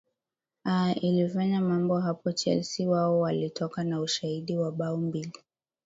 [0.65, 5.33] aa ilifanya mambo hapo chelsea wao walitoka na ushindi wa bao mbili